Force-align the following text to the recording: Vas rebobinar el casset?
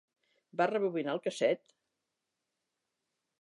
Vas 0.61 0.71
rebobinar 0.71 1.13
el 1.17 1.21
casset? 1.27 1.77